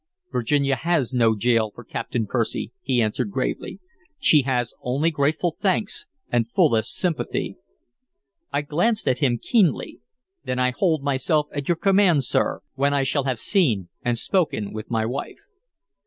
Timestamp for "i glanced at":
8.51-9.19